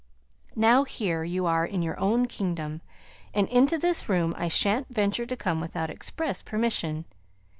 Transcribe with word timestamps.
"Now, 0.55 0.83
here 0.83 1.23
you 1.23 1.45
are 1.45 1.63
in 1.63 1.83
your 1.83 1.95
own 1.99 2.25
kingdom; 2.25 2.81
and 3.35 3.47
into 3.49 3.77
this 3.77 4.09
room 4.09 4.33
I 4.35 4.47
shan't 4.47 4.87
venture 4.91 5.27
to 5.27 5.37
come 5.37 5.61
without 5.61 5.91
express 5.91 6.41
permission. 6.41 7.05